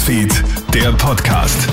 Newsfeed, 0.00 0.44
der 0.72 0.92
Podcast. 0.92 1.68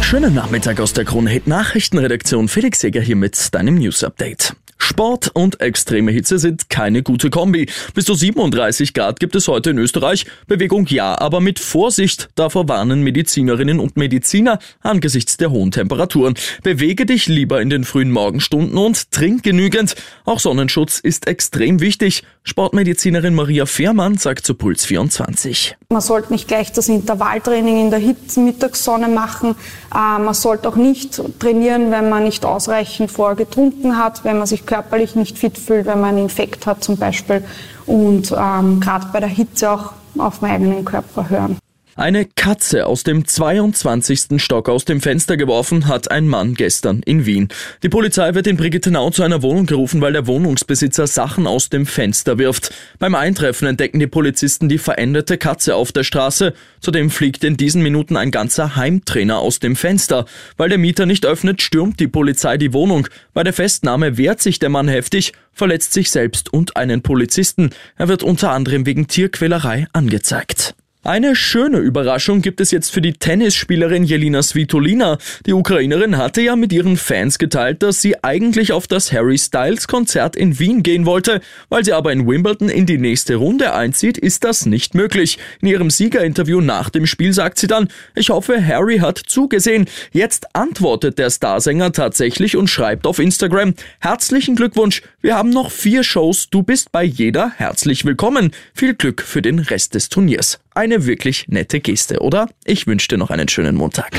Schönen 0.00 0.32
Nachmittag 0.32 0.78
aus 0.78 0.92
der 0.92 1.04
Kronhit 1.04 1.48
Nachrichtenredaktion. 1.48 2.46
Felix 2.46 2.78
Seger 2.78 3.00
hier 3.00 3.16
mit 3.16 3.52
deinem 3.52 3.74
News 3.74 4.04
Update. 4.04 4.54
Sport 4.78 5.32
und 5.34 5.60
extreme 5.60 6.12
Hitze 6.12 6.38
sind 6.38 6.70
keine 6.70 7.02
gute 7.02 7.30
Kombi. 7.30 7.68
Bis 7.94 8.04
zu 8.04 8.14
37 8.14 8.94
Grad 8.94 9.18
gibt 9.18 9.34
es 9.34 9.48
heute 9.48 9.70
in 9.70 9.78
Österreich. 9.78 10.24
Bewegung 10.46 10.86
ja, 10.86 11.18
aber 11.18 11.40
mit 11.40 11.58
Vorsicht. 11.58 12.28
Davor 12.36 12.68
warnen 12.68 13.02
Medizinerinnen 13.02 13.80
und 13.80 13.96
Mediziner 13.96 14.60
angesichts 14.80 15.36
der 15.36 15.50
hohen 15.50 15.72
Temperaturen. 15.72 16.34
Bewege 16.62 17.06
dich 17.06 17.26
lieber 17.26 17.60
in 17.60 17.70
den 17.70 17.82
frühen 17.82 18.12
Morgenstunden 18.12 18.78
und 18.78 19.10
trink 19.10 19.42
genügend. 19.42 19.96
Auch 20.24 20.38
Sonnenschutz 20.38 21.00
ist 21.00 21.26
extrem 21.26 21.80
wichtig. 21.80 22.22
Sportmedizinerin 22.44 23.34
Maria 23.34 23.66
Fehrmann 23.66 24.16
sagt 24.16 24.46
zu 24.46 24.54
Puls 24.54 24.86
24. 24.86 25.76
Man 25.90 26.02
sollte 26.02 26.34
nicht 26.34 26.48
gleich 26.48 26.70
das 26.70 26.90
Intervalltraining 26.90 27.80
in 27.80 27.88
der 27.88 27.98
Hitze 27.98 28.40
Mittagssonne 28.40 29.08
machen. 29.08 29.56
Äh, 29.90 30.18
man 30.18 30.34
sollte 30.34 30.68
auch 30.68 30.76
nicht 30.76 31.18
trainieren, 31.38 31.90
wenn 31.90 32.10
man 32.10 32.24
nicht 32.24 32.44
ausreichend 32.44 33.10
vorher 33.10 33.36
getrunken 33.36 33.96
hat, 33.96 34.22
wenn 34.22 34.36
man 34.36 34.46
sich 34.46 34.66
körperlich 34.66 35.14
nicht 35.14 35.38
fit 35.38 35.56
fühlt, 35.56 35.86
wenn 35.86 36.02
man 36.02 36.10
einen 36.10 36.24
Infekt 36.24 36.66
hat 36.66 36.84
zum 36.84 36.98
Beispiel. 36.98 37.42
Und 37.86 38.32
ähm, 38.32 38.80
gerade 38.80 39.06
bei 39.14 39.20
der 39.20 39.30
Hitze 39.30 39.70
auch 39.70 39.92
auf 40.18 40.42
meinen 40.42 40.56
eigenen 40.56 40.84
Körper 40.84 41.30
hören. 41.30 41.56
Eine 41.98 42.26
Katze 42.26 42.86
aus 42.86 43.02
dem 43.02 43.26
22. 43.26 44.40
Stock 44.40 44.68
aus 44.68 44.84
dem 44.84 45.00
Fenster 45.00 45.36
geworfen 45.36 45.88
hat 45.88 46.12
ein 46.12 46.28
Mann 46.28 46.54
gestern 46.54 47.02
in 47.02 47.26
Wien. 47.26 47.48
Die 47.82 47.88
Polizei 47.88 48.36
wird 48.36 48.46
in 48.46 48.56
Brigittenau 48.56 49.10
zu 49.10 49.24
einer 49.24 49.42
Wohnung 49.42 49.66
gerufen, 49.66 50.00
weil 50.00 50.12
der 50.12 50.28
Wohnungsbesitzer 50.28 51.08
Sachen 51.08 51.48
aus 51.48 51.70
dem 51.70 51.86
Fenster 51.86 52.38
wirft. 52.38 52.72
Beim 53.00 53.16
Eintreffen 53.16 53.66
entdecken 53.66 53.98
die 53.98 54.06
Polizisten 54.06 54.68
die 54.68 54.78
veränderte 54.78 55.38
Katze 55.38 55.74
auf 55.74 55.90
der 55.90 56.04
Straße. 56.04 56.54
Zudem 56.78 57.10
fliegt 57.10 57.42
in 57.42 57.56
diesen 57.56 57.82
Minuten 57.82 58.16
ein 58.16 58.30
ganzer 58.30 58.76
Heimtrainer 58.76 59.38
aus 59.40 59.58
dem 59.58 59.74
Fenster. 59.74 60.24
Weil 60.56 60.68
der 60.68 60.78
Mieter 60.78 61.04
nicht 61.04 61.26
öffnet, 61.26 61.62
stürmt 61.62 61.98
die 61.98 62.06
Polizei 62.06 62.58
die 62.58 62.72
Wohnung. 62.72 63.08
Bei 63.34 63.42
der 63.42 63.52
Festnahme 63.52 64.16
wehrt 64.16 64.40
sich 64.40 64.60
der 64.60 64.68
Mann 64.68 64.86
heftig, 64.86 65.32
verletzt 65.52 65.94
sich 65.94 66.12
selbst 66.12 66.52
und 66.52 66.76
einen 66.76 67.02
Polizisten. 67.02 67.70
Er 67.96 68.06
wird 68.06 68.22
unter 68.22 68.52
anderem 68.52 68.86
wegen 68.86 69.08
Tierquälerei 69.08 69.88
angezeigt. 69.92 70.76
Eine 71.04 71.36
schöne 71.36 71.78
Überraschung 71.78 72.42
gibt 72.42 72.60
es 72.60 72.72
jetzt 72.72 72.90
für 72.90 73.00
die 73.00 73.12
Tennisspielerin 73.12 74.02
Jelina 74.02 74.42
Svitolina. 74.42 75.18
Die 75.46 75.52
Ukrainerin 75.52 76.16
hatte 76.16 76.42
ja 76.42 76.56
mit 76.56 76.72
ihren 76.72 76.96
Fans 76.96 77.38
geteilt, 77.38 77.84
dass 77.84 78.02
sie 78.02 78.24
eigentlich 78.24 78.72
auf 78.72 78.88
das 78.88 79.12
Harry 79.12 79.38
Styles 79.38 79.86
Konzert 79.86 80.34
in 80.34 80.58
Wien 80.58 80.82
gehen 80.82 81.06
wollte. 81.06 81.40
Weil 81.68 81.84
sie 81.84 81.92
aber 81.92 82.10
in 82.10 82.26
Wimbledon 82.26 82.68
in 82.68 82.84
die 82.84 82.98
nächste 82.98 83.36
Runde 83.36 83.74
einzieht, 83.74 84.18
ist 84.18 84.42
das 84.42 84.66
nicht 84.66 84.96
möglich. 84.96 85.38
In 85.62 85.68
ihrem 85.68 85.88
Siegerinterview 85.88 86.60
nach 86.60 86.90
dem 86.90 87.06
Spiel 87.06 87.32
sagt 87.32 87.60
sie 87.60 87.68
dann, 87.68 87.88
ich 88.16 88.30
hoffe, 88.30 88.66
Harry 88.66 88.98
hat 88.98 89.18
zugesehen. 89.24 89.86
Jetzt 90.10 90.56
antwortet 90.56 91.16
der 91.18 91.30
Starsänger 91.30 91.92
tatsächlich 91.92 92.56
und 92.56 92.68
schreibt 92.68 93.06
auf 93.06 93.20
Instagram, 93.20 93.74
herzlichen 94.00 94.56
Glückwunsch, 94.56 95.02
wir 95.20 95.36
haben 95.36 95.50
noch 95.50 95.70
vier 95.70 96.02
Shows, 96.02 96.50
du 96.50 96.64
bist 96.64 96.90
bei 96.90 97.04
jeder 97.04 97.52
herzlich 97.56 98.04
willkommen. 98.04 98.50
Viel 98.74 98.94
Glück 98.94 99.22
für 99.22 99.42
den 99.42 99.60
Rest 99.60 99.94
des 99.94 100.08
Turniers. 100.08 100.58
Eine 100.78 101.06
wirklich 101.06 101.48
nette 101.48 101.80
Geste, 101.80 102.20
oder? 102.20 102.48
Ich 102.64 102.86
wünsche 102.86 103.08
dir 103.08 103.18
noch 103.18 103.30
einen 103.30 103.48
schönen 103.48 103.74
Montag. 103.74 104.12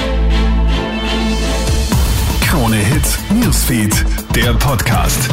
Krone 2.42 2.76
Hits, 2.76 3.18
Newsfeed, 3.34 4.06
der 4.36 4.54
Podcast. 4.56 5.30